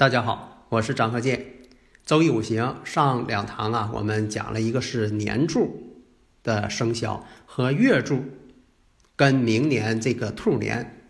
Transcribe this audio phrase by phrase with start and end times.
[0.00, 1.44] 大家好，我是张鹤剑。
[2.06, 6.00] 周易五行上两堂啊，我们讲了一个是年柱
[6.42, 8.24] 的生肖和月柱
[9.14, 11.04] 跟明年这个兔年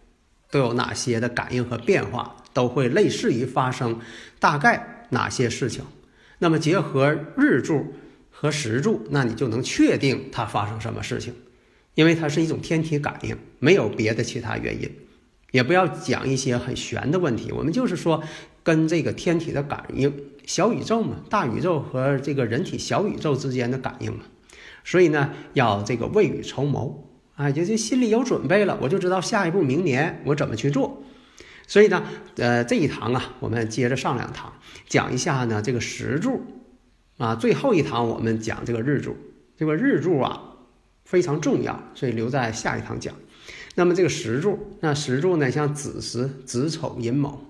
[0.50, 3.96] 都有哪些的感应和变化，都会类似于发生
[4.40, 5.84] 大概哪些事情。
[6.40, 7.94] 那么结合日柱
[8.28, 11.32] 和时柱，那你就能确定它发生什么事情，
[11.94, 14.90] 因为它是一种天体感应，没有别的其他原因。
[15.52, 18.22] 也不要讲一些很玄的问题，我们就是说
[18.62, 20.12] 跟这个天体的感应，
[20.46, 24.24] 小宇宙嘛，大宇宙和这个人体小宇宙之间的感应嘛，
[24.84, 31.02] 所以呢，要这个未雨绸缪啊，就是心里有准备了，我就知道下一步明年我怎么去做。
[31.66, 32.04] 所以呢，
[32.36, 34.52] 呃，这一堂啊，我们接着上两堂，
[34.88, 36.42] 讲一下呢这个时柱
[37.16, 39.16] 啊，最后一堂我们讲这个日柱，
[39.56, 40.42] 这个日柱啊
[41.04, 43.14] 非常重要，所以留在下一堂讲。
[43.76, 45.50] 那么这个时柱，那时柱呢？
[45.50, 47.40] 像子时、子丑、寅卯、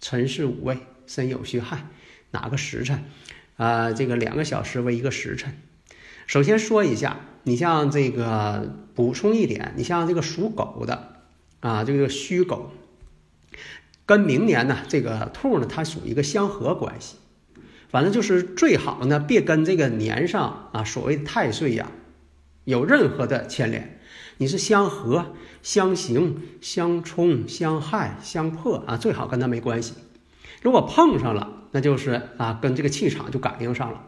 [0.00, 1.88] 辰巳午未、申酉戌亥，
[2.30, 3.04] 哪个时辰？
[3.56, 5.54] 啊，这个两个小时为一个时辰。
[6.26, 11.16] 首先说一下，你像这个补充一点，你像这个属狗的
[11.60, 12.70] 啊，这个戌狗，
[14.06, 17.16] 跟明年呢这个兔呢，它属于一个相合关系。
[17.90, 21.90] 反正就是最好呢，别跟这个年上啊，所谓太岁呀，
[22.64, 24.00] 有任何的牵连。
[24.38, 25.32] 你是相合、
[25.62, 29.94] 相刑、相冲、相害、相破啊，最好跟他没关系。
[30.62, 34.00] 如果碰上了，那就是啊，跟这个气场就感应上了。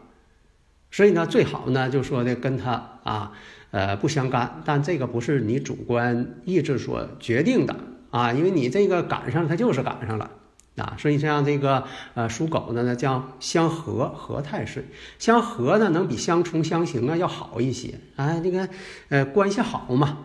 [0.89, 3.31] 所以呢，最好呢，就说的跟他啊，
[3.71, 4.61] 呃，不相干。
[4.65, 7.75] 但这个不是你主观意志所决定的
[8.09, 10.31] 啊，因为你这个赶上，它就是赶上了。
[10.77, 11.83] 啊，所以像这个
[12.13, 14.85] 呃属狗的呢，叫相合合太岁，
[15.19, 18.69] 相合呢能比相冲相刑啊要好一些啊，这个
[19.09, 20.19] 呃关系好嘛。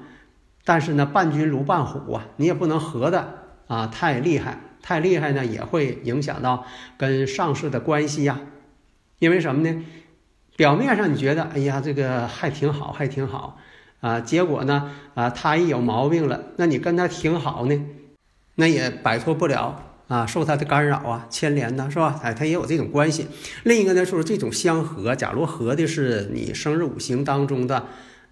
[0.65, 8.39] 但是呢，伴君如伴虎啊，你也不能合的啊太厉害，太厉害呢也会影响到跟上司的关系呀。
[9.19, 9.85] 因为什么呢？
[10.55, 13.59] 表面上你觉得哎呀这个还挺好，还挺好
[14.01, 17.87] 啊，结果呢啊他一有毛病了，那你跟他挺好呢，
[18.57, 19.83] 那也摆脱不了。
[20.13, 22.21] 啊，受他的干扰啊，牵连呢，是吧？
[22.23, 23.27] 哎，他也有这种关系。
[23.63, 27.87] 另一个呢，就是这种相合，假如合的是你生日五行当中的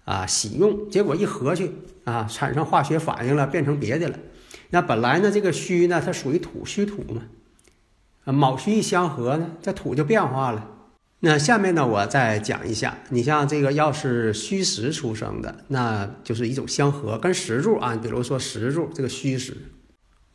[0.05, 1.71] 啊喜用，结果一合去
[2.03, 4.19] 啊，产生化学反应了，变成别的了。
[4.69, 7.23] 那本来呢，这个戌呢，它属于土，戌土嘛。
[8.25, 10.67] 啊，卯戌一相合呢，这土就变化了。
[11.21, 19.57] 那下面呢，我再讲一下，你像这个要是戌时出生的，那就是一种相合，跟石柱啊，比如说石柱这个戌时，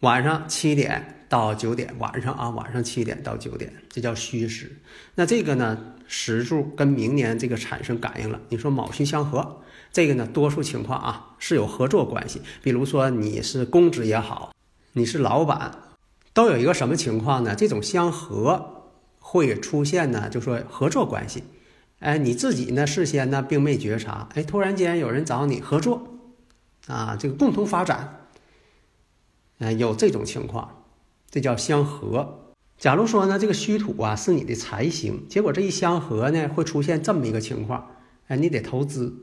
[0.01, 1.13] 晚上七点。
[1.29, 4.71] 到九点晚上啊，晚上七点到九点，这叫戌时。
[5.17, 5.77] 那这个呢，
[6.07, 8.41] 时柱跟明年这个产生感应了。
[8.49, 9.61] 你说卯戌相合，
[9.93, 12.43] 这个呢，多数情况啊是有合作关系。
[12.63, 14.55] 比如说你是公职也好，
[14.93, 15.73] 你是老板，
[16.33, 17.57] 都有一个什么情况呢？
[17.57, 18.85] 这种相合
[19.19, 21.43] 会出现呢，就说合作关系。
[21.99, 26.21] 哎，你自己呢事先呢并没觉察，哎，突然间有人找你合作，
[26.87, 28.26] 啊，这个共同发展，
[29.59, 30.85] 嗯，有这种情况。
[31.31, 32.53] 这叫相合。
[32.79, 37.97] 假如说呢，这个虚土啊是你的财星，结果这一相合呢，会出现这么一个情况。
[38.29, 39.15] 哎，你得投资，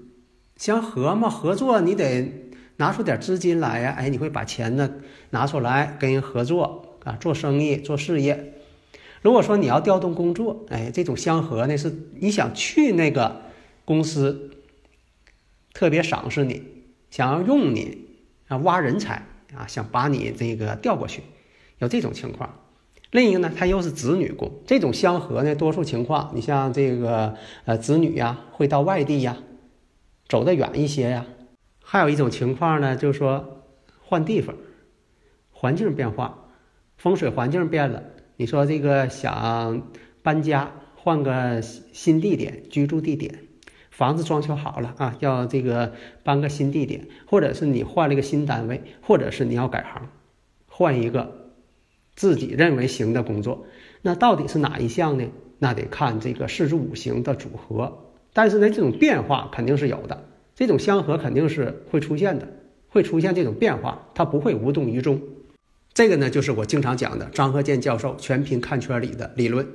[0.57, 3.91] 相合嘛，合作你得拿出点资金来呀。
[3.91, 4.89] 哎，你会把钱呢
[5.29, 8.55] 拿出来跟人合作啊，做生意做事业。
[9.21, 13.43] 如果说你要调动工作，哎，这种相合呢，是你想去那个
[13.85, 14.51] 公司，
[15.73, 16.63] 特别赏识你，
[17.11, 18.07] 想要用你
[18.47, 21.23] 啊，挖人才啊，想把你这个调过去。
[21.79, 22.59] 有这种情况，
[23.11, 27.35] 另一个呢，它又是子女宫，这种相合呢，多数情况，你像这个
[27.65, 29.37] 呃子女呀，会到外地呀，
[30.27, 31.25] 走得远一些呀。
[31.83, 33.63] 还有一种情况呢，就是说
[34.01, 34.55] 换地方，
[35.51, 36.47] 环境变化，
[36.97, 38.03] 风水环境变了，
[38.37, 39.91] 你说这个想
[40.21, 43.47] 搬家，换个新地点居住地点，
[43.93, 45.93] 房子装修好了啊，要这个
[46.23, 50.09] 搬个新地点，或者是你换了一个新单位，或者是你要改行，
[50.67, 51.39] 换一个。
[52.15, 53.65] 自己认为行的工作，
[54.03, 55.25] 那到底是哪一项呢？
[55.57, 58.11] 那得看这个四柱五行的组合。
[58.33, 60.23] 但是呢，这种变化肯定是有的，
[60.55, 62.47] 这种相合肯定是会出现的，
[62.89, 65.21] 会出现这种变化，它不会无动于衷。
[65.93, 69.67] 这个呢，就是我经常讲的张鹤健教授全凭看圈里的理论，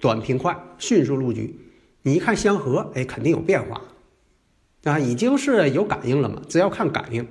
[0.00, 1.58] 短平快，迅速入局。
[2.06, 3.80] 你一看相合，哎，肯定有变化，
[4.84, 7.26] 啊，已经是有感应了嘛，只要看感应。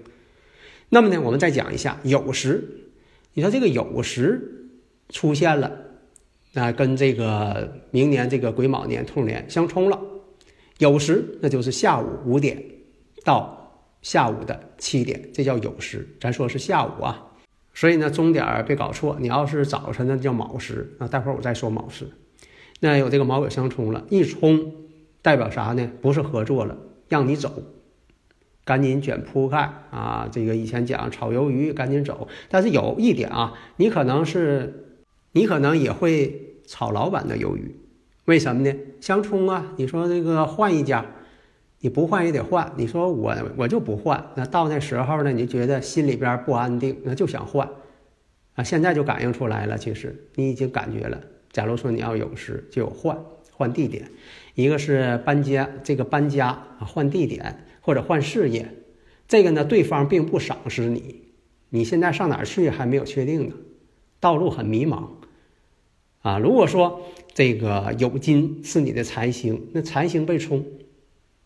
[0.90, 2.90] 那么呢，我们再讲一下酉时，
[3.34, 4.68] 你说这个酉时
[5.10, 5.72] 出现了，
[6.54, 10.00] 那跟这个明年这个癸卯年兔年相冲了。
[10.80, 12.64] 酉时那就是下午五点
[13.24, 16.08] 到下午的七点，这叫酉时。
[16.20, 17.28] 咱说是下午啊。
[17.76, 19.18] 所以呢，钟点儿别搞错。
[19.20, 21.08] 你要是早晨呢，叫卯时啊。
[21.08, 22.08] 待会儿我再说卯时。
[22.84, 24.74] 那有这个卯酉相冲了，一冲
[25.22, 25.90] 代表啥呢？
[26.02, 26.78] 不是合作了，
[27.08, 27.64] 让你走，
[28.66, 30.28] 赶紧卷铺盖啊。
[30.30, 32.28] 这个以前讲炒鱿鱼，赶紧走。
[32.50, 34.98] 但是有一点啊，你可能是，
[35.32, 37.74] 你可能也会炒老板的鱿鱼。
[38.26, 38.76] 为什么呢？
[39.00, 39.74] 相冲啊。
[39.78, 41.06] 你说这个换一家。
[41.80, 47.70] 你不换也得换，你说我我就不换，那到那时候呢，你就觉得心里边不安定，那就想换，
[48.56, 51.20] 啊，现在就感应出来了，其实你已经感觉了。
[51.54, 53.18] 假如说你要有时就有换
[53.52, 54.10] 换地点，
[54.56, 56.48] 一个是搬家，这个搬家
[56.80, 58.68] 啊换地点或者换事业，
[59.28, 61.22] 这个呢对方并不赏识你，
[61.70, 63.56] 你现在上哪儿去还没有确定呢，
[64.20, 65.10] 道路很迷茫，
[66.24, 67.04] 啊，如果说
[67.34, 70.66] 这个酉金是你的财星，那财星被冲。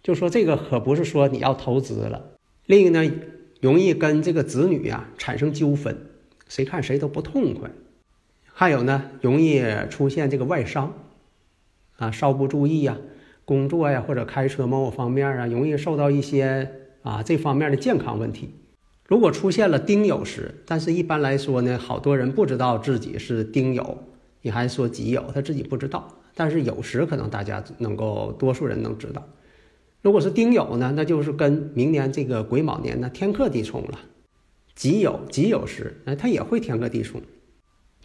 [0.02, 3.12] 就说这个可不是说你要投资了，另一个呢，
[3.60, 5.98] 容易跟这个子女呀产生纠纷，
[6.48, 7.70] 谁看谁都不痛快。
[8.60, 10.92] 还有呢，容易出现这个外伤，
[11.98, 12.98] 啊，稍不注意呀，
[13.46, 16.72] 工作呀或者开车某某方面啊，容易受到一些
[17.04, 18.56] 啊这方面的健康问题。
[19.08, 23.96] 如果出现了丁酉时，但是一般来说呢，好多人不知道自己是丁酉，
[24.42, 26.18] 你还说己酉，他自己不知道。
[26.34, 29.24] 但是酉时可能大家能够多数人能知道。
[30.02, 34.00] 如果是丁酉呢，那就是跟明年这个癸卯年呢天克地冲了。
[34.74, 37.22] 己酉己酉时，哎，它也会天克地冲。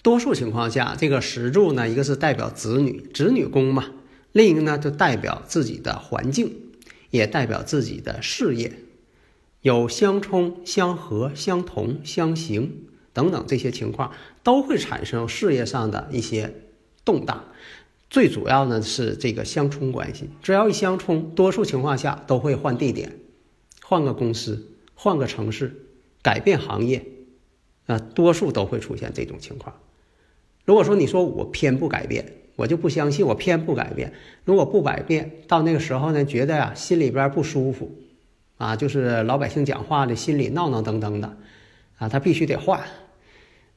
[0.03, 3.93] 多数情况下，这个石柱呢，一个是代表子女子女宫嘛，
[4.33, 6.57] 另一个呢就代表自己的环境，
[7.11, 8.73] 也代表自己的事业。
[9.61, 14.11] 有相冲、相合、相同、相刑等等这些情况，
[14.43, 16.53] 都会产生事业上的一些
[17.05, 17.45] 动荡。
[18.11, 23.21] 最主要呢是这个相冲关系，只要一相冲，多数情况下都会换地点，
[23.85, 25.87] 换个公司，换个城市，
[26.23, 27.07] 改变行业，
[27.87, 29.77] 啊，多数都会出现这种情况。
[30.65, 32.25] 如果说你说我偏不改变，
[32.57, 34.13] 我就不相信，我偏不改变。
[34.45, 37.91] 如果不改变，到那个时候呢，觉得呀心里边不舒服，
[38.59, 41.37] 啊，就是老百姓讲话的心里闹闹腾腾的，
[41.99, 42.81] 啊，他必须得换，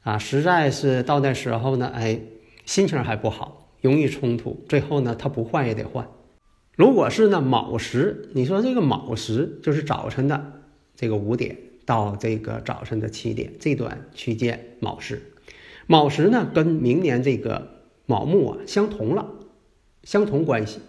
[0.02, 2.20] 啊，实在是到那时候呢，哎，
[2.64, 3.62] 心情还不好。
[3.82, 6.08] 容易冲突，最后呢，他不换也得换。
[6.74, 10.52] 如果是呢卯时，你说这个卯时就是早晨的
[10.96, 15.22] 这个五点到这个早晨的七点这段区间，卯时。
[15.86, 17.68] 卯时呢跟明年这个
[18.06, 19.26] 卯木啊相同了，
[20.02, 20.80] 相同关系。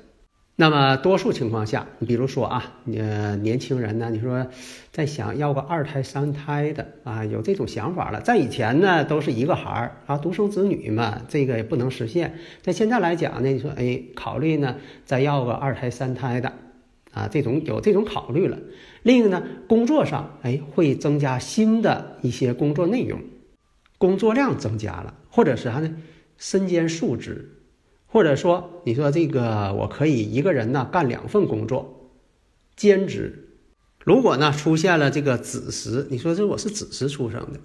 [0.60, 4.48] 那么多数情况下，你比如说啊，呃，年轻人呢，你说
[4.92, 8.22] 在想要个二胎三胎的啊，有这种想法了。
[8.22, 12.40] 在以前呢，都是一个孩儿啊，独生子女嘛，这个也不能实现。
[12.64, 16.52] 在现在来讲呢，你说哎，考虑呢再要个二胎三胎的
[17.12, 18.58] 啊，这种有这种考虑了。
[19.04, 23.22] 另一个呢，工作上哎会增加新的一些工作内容，
[23.98, 25.96] 工作量增加了，或者是啥呢，
[26.38, 27.54] 身兼数职。
[28.10, 32.10] 或者说，你说这个我可以一个人呢干两份工作，
[32.78, 33.50] 兼职。
[34.00, 37.60] 如果呢出现了这个子时，你说这我是子时出生的，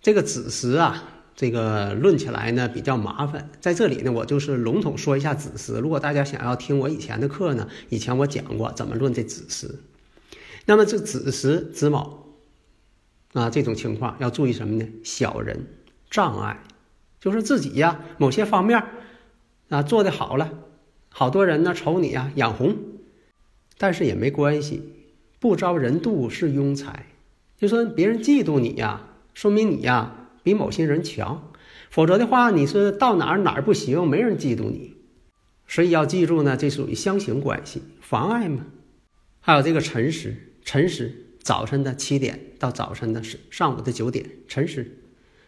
[0.00, 3.50] 这个子时啊，这个论起来呢比较麻烦。
[3.60, 5.78] 在这里呢，我就是笼统说一下子时。
[5.78, 9.78] 如果大家想要听我以前的课呢，以前我讲过怎么论这子时。
[10.64, 12.19] 那么这子时子卯
[13.32, 14.88] 啊，这种情况要注意什么呢？
[15.04, 15.66] 小人
[16.10, 16.62] 障碍。
[17.20, 18.82] 就是自己呀，某些方面
[19.68, 20.52] 啊做的好了，
[21.10, 22.74] 好多人呢瞅你呀眼红，
[23.76, 24.82] 但是也没关系，
[25.38, 27.06] 不招人妒是庸才。
[27.58, 29.02] 就说别人嫉妒你呀，
[29.34, 31.52] 说明你呀比某些人强，
[31.90, 34.96] 否则的话你是到哪儿哪儿不行，没人嫉妒你。
[35.68, 38.64] 所以要记住呢，这属于相形关系，妨碍嘛。
[39.40, 44.98] 还有这个辰时，辰时早晨的七点到早晨的是上午的九点，辰时，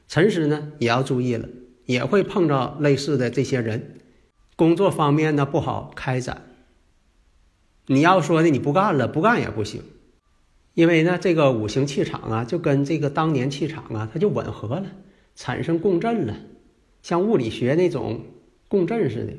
[0.08, 1.48] 辰时呢也要注意了。
[1.84, 3.96] 也会碰到类似的这些人，
[4.54, 6.42] 工作方面呢不好开展。
[7.86, 9.82] 你要说呢你不干了，不干也不行，
[10.74, 14.86] 因为呢这个五行气场啊，就跟这个当年气场啊，它就吻合了，
[15.34, 16.36] 产生共振了。
[17.02, 18.26] 像物理学那种
[18.68, 19.32] 共振似的。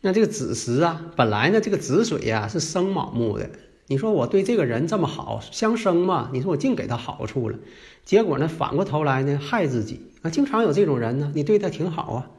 [0.00, 3.50] 那这个子时啊，本来呢这个子水呀是生卯木的，
[3.92, 7.58] 你说我对这个人这么好，相生嘛，你说我净给他好处了，
[8.06, 12.30] 结果呢反过头来呢害自己啊，经常有这种人呢，你对他挺好啊，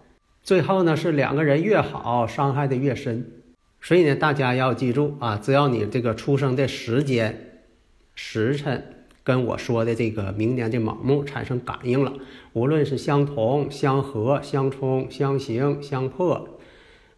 [0.42, 3.30] 最后呢是两个人越好，伤害的越深。
[3.82, 7.62] 所以呢，大家要记住啊，只要你这个出生的时间、
[8.16, 8.84] 时辰。
[9.26, 12.12] 跟我说的这个明年的卯木产生感应了，
[12.52, 16.60] 无论是相同、相合、相冲、相刑、相破，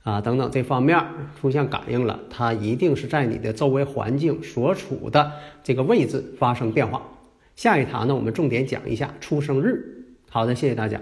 [0.06, 0.98] 啊等等这方面
[1.42, 5.32] 出现感应了，它一定是在你的周围环境所处的
[5.64, 7.02] 这个位置发生变化。
[7.56, 10.06] 下一堂呢，我们重点讲一下出生日。
[10.30, 11.02] 好的，谢谢大家。